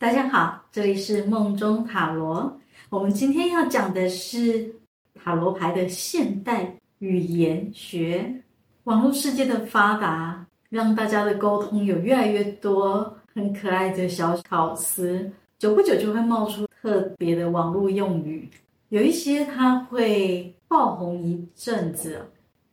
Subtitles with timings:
[0.00, 2.56] 大家好，这里是梦中塔罗。
[2.88, 4.72] 我们今天要讲的是
[5.12, 8.32] 塔罗牌的现代语言学。
[8.84, 18.48] 网络世界的发达，让大家的沟通有越来越多很可爱的小巧思，久不久就会冒出特别的网络用语。
[18.90, 22.24] 有一些它会爆红一阵子，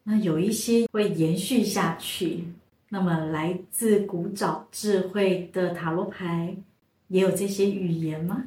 [0.03, 2.43] 那有一些会延续下去。
[2.89, 6.55] 那么，来自古早智慧的塔罗牌。
[7.07, 8.43] 也有这些语言吗？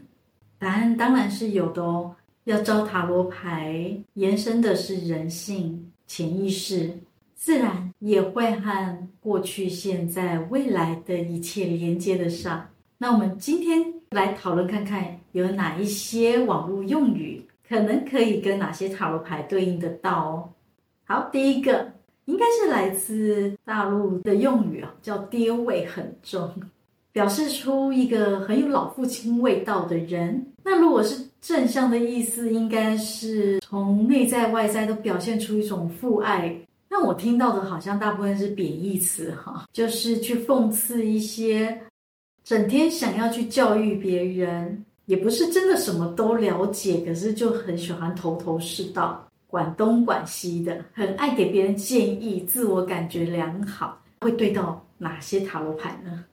[0.59, 2.15] 答案当然是有的哦。
[2.45, 6.99] 要招塔罗牌，延伸的是人性、潜意识，
[7.35, 12.67] 自然也会和过去、现在、未来的一切连接得上。
[12.97, 20.51] 那我们今天来讨论看看，有哪一些网络用语可能可以跟哪些塔罗牌对应得到哦。
[21.05, 21.93] 好，第一个
[22.25, 26.51] 应该是来自大陆的用语啊，叫“爹味很重”。
[27.19, 30.41] 表示出一个很有老父亲味道的人。
[30.63, 36.57] 那如果是正向的意思，应该是从内在外在都表现出一种父爱。
[36.89, 41.77] 那我听到的好像大部分是贬义词哈，就是去讽刺一些
[42.45, 54.01] 整天想要去教育别人，也不是真的什么都了解，可是就很喜欢头头是道，管东管西的，很爱给别人建议，自我感觉良好。
[54.21, 56.25] 会对到哪些塔罗牌呢？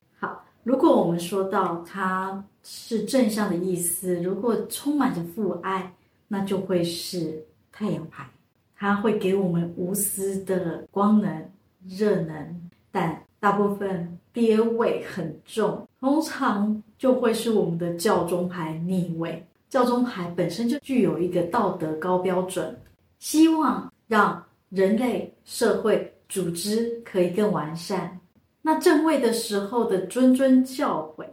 [0.65, 5.93] 如果我们说到它是正向的意思，如果充满着父爱，
[6.27, 8.27] 那就会是太阳牌，
[8.75, 11.51] 它会给我们无私的光能、
[11.87, 19.45] 热能，但大部分爹味很重，通常就会是我们的教宗牌逆位。
[19.69, 22.75] 教宗牌本身就具有一个道德高标准，
[23.19, 28.19] 希望让人类、社会、组织可以更完善。
[28.67, 31.23] 那正位的时候的谆谆教诲，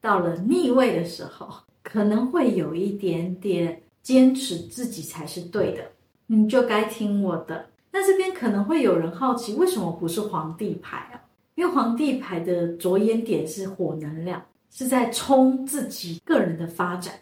[0.00, 5.82] 到了逆位的时候，可能会有一点点坚持自己才是对的，
[6.26, 7.66] 你就该听我的。
[7.90, 11.20] 那这边可能会有人好奇，为什么不是皇帝牌啊？
[11.56, 17.12] 因为皇帝牌的着眼点是火能量，是在冲自己个人的发展，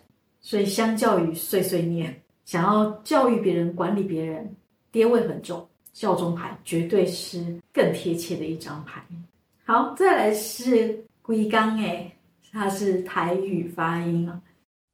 [0.40, 4.48] 所以相较于碎碎念，想要教育别人、管理别人，
[4.92, 9.04] 爹味很重，教宗牌绝对是更贴切的一张牌。
[9.68, 12.16] 好，再来是龟缸哎，
[12.52, 14.40] 它是台语发音啊。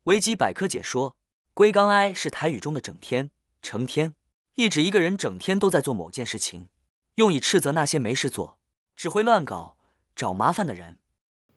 [0.05, 1.15] 维基百科解说：
[1.53, 3.31] 龟刚哀是台语中的整天、
[3.61, 4.15] 成天，
[4.55, 6.69] 意指一个人整天都在做某件事情，
[7.16, 8.56] 用以斥责那些没事做、
[8.97, 9.77] 只会乱搞、
[10.16, 10.97] 找麻烦的人。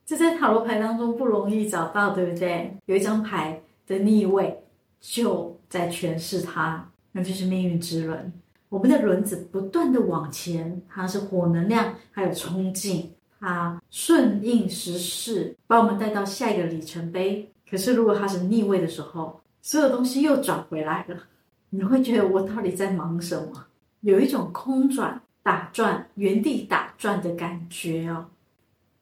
[0.05, 2.75] 这在塔罗牌当中不容易找到，对不对？
[2.85, 4.61] 有一张牌的逆位
[4.99, 8.33] 就在诠释它，那就是命运之轮。
[8.75, 17.49] 我们的轮子不断的往前，它是火能量，还有冲劲，它顺应时势，把我们带到下一个里程碑。
[17.69, 21.17] 可是如果它是逆位的时候，所有东西又转回来了，
[21.69, 23.67] 你会觉得我到底在忙什么？
[24.01, 28.25] 有一种空转、打转、原地打转的感觉哦。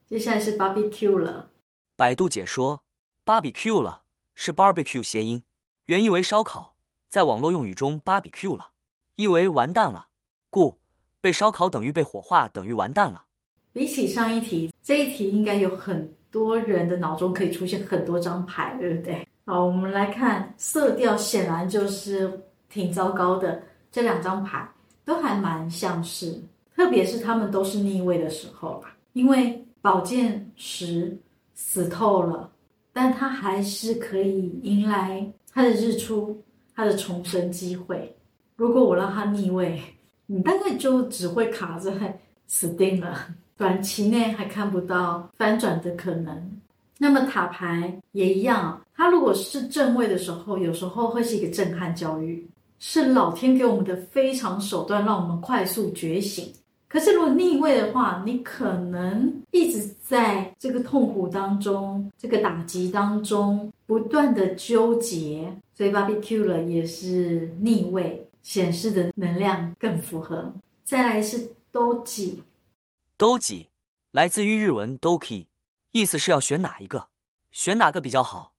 [0.05, 1.50] 接下来是 barbecue 了。
[1.95, 2.84] 百度解说
[3.25, 4.03] ：barbecue 了
[4.35, 5.41] 是 barbecue 谐音，
[5.88, 6.75] 原意为烧烤，
[7.09, 8.72] 在网络用语中 barbecue 了。
[9.16, 10.07] 意为完蛋了，
[10.50, 10.78] 故
[11.22, 13.24] 被烧烤等于被火化，等于完蛋了。
[13.72, 19.28] 比起上一题，这一题应该有很多人的脑中可以出现很多张牌，对不对？
[19.46, 23.62] 好，我们来看色调，显然就是挺糟糕的。
[23.91, 24.68] 这两张牌
[25.06, 26.41] 都还蛮像是，
[26.75, 31.16] 特别是他们都是逆位的时候吧，因为宝剑十
[31.53, 32.52] 死透了，
[32.91, 36.41] 但他还是可以迎来他的日出，
[36.75, 38.16] 他的重生机会。
[38.56, 39.81] 如果我让他逆位，
[40.25, 43.28] 你大概就只会卡在死定了，
[43.58, 46.52] 短期内还看不到翻转的可能。
[47.00, 52.47] 那么塔牌也一样，它如果是正位的时候，有时候会是一个震撼教育，
[52.80, 56.53] 是老天给我们的非常手段，让我们快速觉醒。
[56.88, 68.26] 可是如果逆位的话，你可能一直在这个痛苦当中，这个打击当中不断的纠结，所以 barbecue 了也是逆位。
[68.43, 70.53] 显示的能量更符合。
[70.84, 73.66] 再来是 doji，doji
[74.11, 75.47] 来自于日文 doki，
[75.91, 77.07] 意思是要选哪一个，
[77.49, 78.53] 选哪个比较好。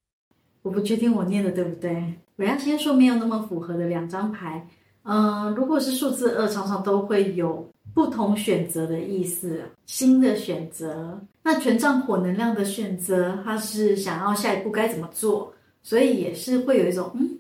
[0.63, 2.15] 我不确定我念的对不对。
[2.37, 4.67] 我要先说没有那么符合的两张牌。
[5.03, 11.21] 嗯、呃，如果是数字二，常常都会有不同选择的意思，新的选择。
[11.43, 15.53] 那权杖火能量的选择，它是想要下一步该怎么做，
[15.83, 17.34] 所以也是会有一种嗯。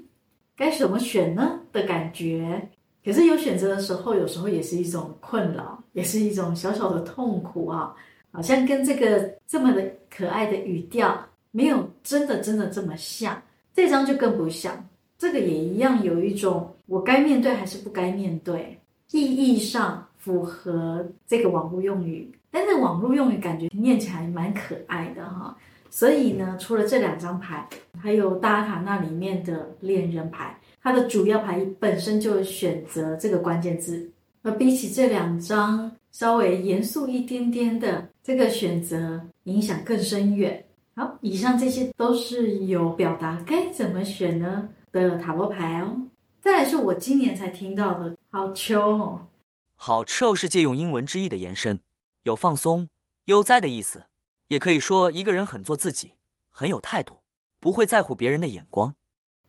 [0.56, 2.68] 该怎么选呢的感觉？
[3.04, 7.94] 可是有选择的时候，有时候也是一种困扰，也是一种小小的痛苦啊！
[8.32, 13.40] 好像跟这个这么的可爱的语调没有真的真的这么像。
[13.74, 18.78] 这张就更不像，这个也一样有一种我该面对还是不该面对，
[19.10, 25.56] 意义上符合这个网络用语，但是网络用语感觉念起来蛮可爱的哈。
[25.94, 27.68] 所以呢，除了这两张牌，
[28.02, 34.10] 还有大阿卡那里面的恋人牌，它的主要牌本身就选择这个关键字，
[34.42, 40.64] 而比起这两张稍微严肃一点点的这个选择，影响更深远。
[40.96, 46.08] 好，以上这些都是有表达该怎么选呢的塔罗牌哦。
[46.40, 49.28] 再来是我今年才听到的好秋哦，
[49.76, 51.78] 好秋是借用英文之意的延伸，
[52.24, 52.88] 有放松、
[53.26, 54.02] 悠哉的意思，
[54.48, 56.12] 也可以说一个人很做自己，
[56.50, 57.14] 很有态度，
[57.60, 58.94] 不会在乎别人的眼光。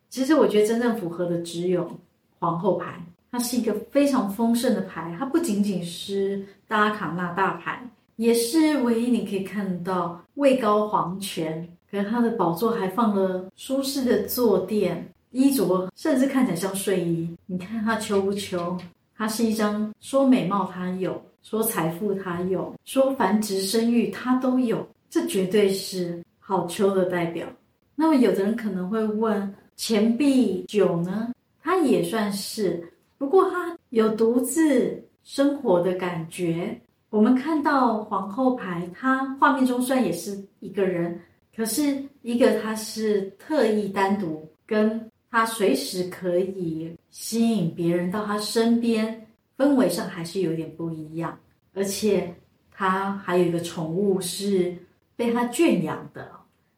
[0.09, 1.99] 其实我觉得真正符合的只有
[2.39, 7.89] 皇后牌，它是一个非常丰盛的牌，它不仅仅是大阿卡那大牌。
[8.17, 17.35] 也是唯一你可以看到位高皇权，可是他的宝座还放了舒适的坐垫，衣着甚至看起来像睡衣。
[17.45, 18.77] 你看他秋不秋？
[19.17, 27.47] 他是一张说美貌他有，说财富他有，说繁殖生育他都有，这绝对是好秋的代表。
[27.95, 31.31] 那么有的人可能会问，钱币九呢？
[31.61, 36.75] 他也算是，不过他有独自生活的感觉。
[37.11, 41.17] 我们看到皇后牌，它画面中虽然也是一个人，
[41.55, 49.24] 可是一个他是特意单独，跟他随时可以吸引别人到他身边，
[49.57, 51.37] 氛围上还是有点不一样。
[51.73, 52.33] 而且
[52.71, 54.75] 他还有一个宠物是
[55.15, 56.31] 被他圈养的，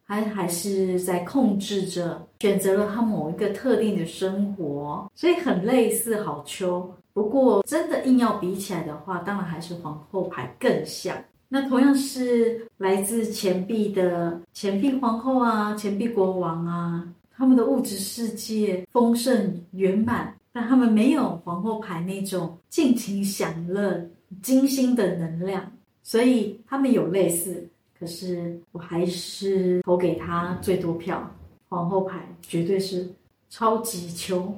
[0.08, 6.94] 他还是在控制着，选择了他某一个特定的生活，所以很类似好秋。
[7.14, 11.18] 不过，真的硬要比起来的话，当然还是皇后牌更像。
[11.50, 24.04] 那同样是来自钱币的钱币皇后啊，钱币国王啊，他们的物质世界丰盛圆满，但他们没有皇后牌那种尽情享乐、
[24.42, 25.72] 精心的能量，
[26.02, 27.70] 所以他们有类似。
[28.00, 31.32] 可是我还是投给他最多票，
[31.70, 33.08] 皇后牌绝对是
[33.52, 34.52] 超级秋。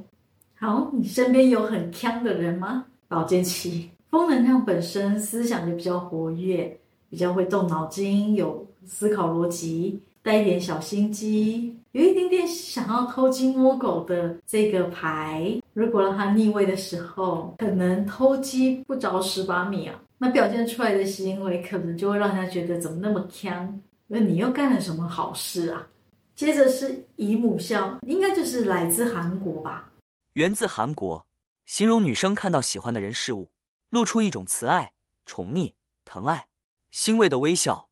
[0.56, 2.86] 好，你身边有很锵的人吗？
[3.10, 6.80] 宝剑七，风能量本身思想就比较活跃，
[7.10, 15.60] 比较会动脑筋，有思考逻辑，带一点小心机，有一点点想要偷鸡摸狗的这个牌。
[15.74, 23.68] 如果让他逆位的时候，可能偷鸡不着蚀把米啊，那表现出来的行为可能就会让他觉得怎么那么锵？
[24.06, 25.88] 那你又干了什么好事啊？
[26.36, 29.92] 接着是姨母笑，应该就是来自韩国吧。
[30.34, 31.26] 源自韩国，
[31.66, 33.50] 形容女生看到喜欢的人事物，
[33.90, 34.92] 露出一种慈爱、
[35.26, 35.74] 宠溺、
[36.06, 36.46] 疼爱、
[36.92, 37.89] 欣慰的微笑。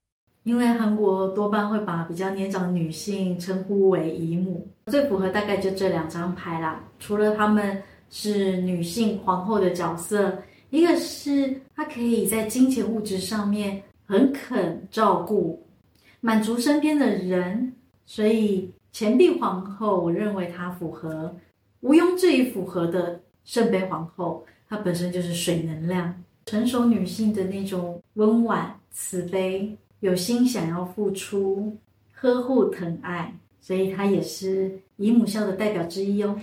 [0.47, 6.81] 因为韩国多半会把比较年长的女性称呼为姨母，最符合大概就这两张牌啦。
[6.99, 15.61] 除了她们是女性皇后的角色，一个是她可以在金钱物质上面很肯照顾，
[16.21, 17.73] 满足身边的人，
[18.05, 21.35] 所以钱币皇后，我认为她符合。
[21.81, 26.15] 毋庸置疑符合的圣杯皇后，她本身就是水能量，
[26.45, 31.75] 成熟女性的那种温婉、慈悲，有心想要付出、
[32.13, 36.39] 呵护、疼爱，所以他也是姨母笑的代表之一哦。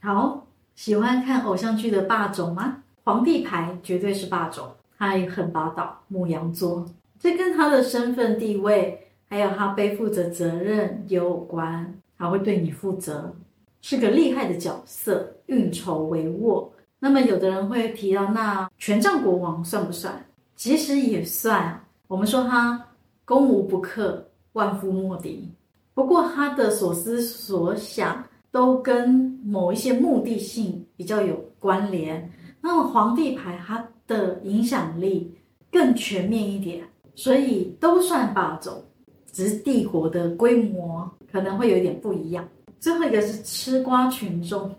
[0.00, 2.82] 好，喜欢看偶像剧的霸总吗？
[3.02, 6.86] 皇帝牌绝对是霸总，他也很霸道，牡羊座，
[7.18, 13.34] 这跟他的身份地位，还有他背负着责任有关，他会对你负责。
[13.82, 16.66] 是个厉害的角色，运筹帷幄。
[16.98, 20.24] 那么，有的人会提到，那权杖国王算不算？
[20.56, 21.78] 其实也算。
[22.06, 22.82] 我们说他
[23.24, 25.50] 攻无不克，万夫莫敌。
[25.94, 29.08] 不过，他的所思所想都跟
[29.44, 32.30] 某一些目的性比较有关联。
[32.60, 35.32] 那么，皇帝牌它的影响力
[35.70, 38.84] 更全面一点，所以都算霸总，
[39.30, 42.48] 只是帝国的规模可能会有点不一样。
[42.80, 44.74] 最后一个是吃瓜群众。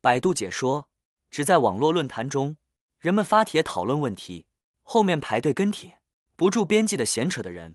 [0.00, 0.84] 百度解说，
[1.30, 2.56] 只在网络论坛中，
[3.00, 4.44] 人们发帖讨论问题，
[4.82, 5.98] 后面排队跟帖，
[6.36, 7.74] 不住边际的闲扯的人，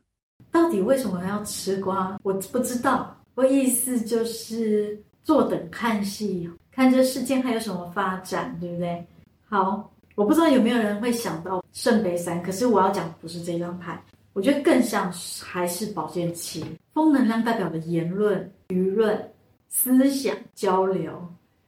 [0.74, 2.20] 底为什么要吃瓜？
[2.24, 3.16] 我不知道。
[3.36, 9.06] 我意思就是坐等看戏，看这事件还有什么发展，对不对？
[9.48, 14.04] 好，我不知道有没有人会想到圣杯三，可是我要讲不是这张牌，
[14.34, 19.30] 我觉得更像还是宝剑七，风能量代表的言论、舆论。
[19.76, 21.12] 思想交流，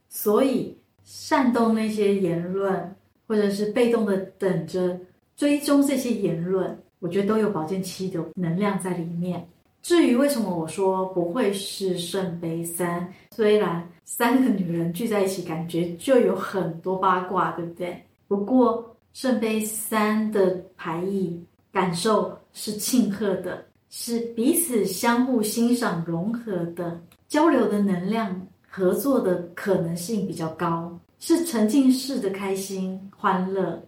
[0.10, 2.96] 所以煽动那些言论，
[3.28, 4.96] 或者是被动的等着
[5.36, 9.48] 追踪这些言论，我觉得都有保健期的能量在里面。
[9.82, 18.04] 至于为什么我说不会是圣杯三，虽然三个女人聚在一起，感觉就有很多八卦，对不对？
[18.28, 21.40] 不过圣杯三的牌意
[21.72, 33.80] 感受是庆贺的，是彼此相互欣赏、融合的，交流的能量、合作的可能性比较高，是沉浸式的开心、欢乐。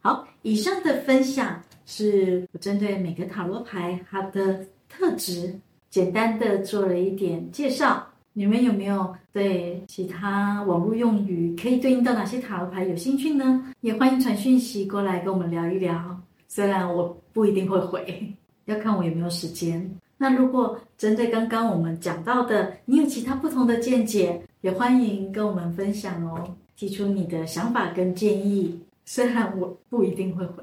[0.00, 1.62] 好，以上的分享
[1.92, 4.66] 是我针对每个塔罗牌它的。
[4.94, 5.58] 特质
[5.88, 13.72] 简单的做了一点介绍，你们有没有对其他网络用语可以对应到哪些塔罗牌有兴趣呢？
[13.80, 16.14] 也欢迎传讯息过来跟我们聊一聊。
[16.46, 18.30] 虽然我不一定会回，
[18.66, 19.90] 要看我有没有时间。
[20.18, 28.78] 那如果针对刚刚我们讲到的，你有其他不同的见解，也欢迎跟我们分享哦，提出你的想法跟建议。
[29.06, 30.62] 虽然我不一定会回，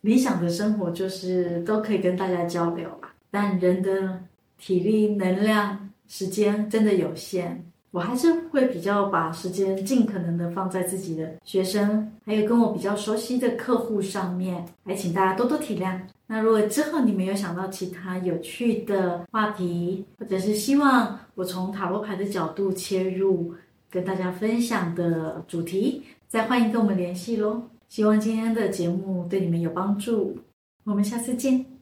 [0.00, 3.12] 理想的生活就是都可以跟大家交流吧。
[3.30, 4.20] 但人的
[4.58, 15.98] 体力、能量、时间真的有限，我还是会比较把时间尽可能的放在自己的学生，还有跟我比较熟悉的客户上面，还请大家多多体谅。
[16.26, 23.54] 那如果之后你们有想到其他有趣的话题，或者是希望我从塔罗牌的角度切入
[23.90, 27.62] 跟大家分享的主题，再欢迎跟我们联系喽。
[27.88, 30.38] 希望今天的节目对你们有帮助，
[30.84, 31.77] 我们下次见。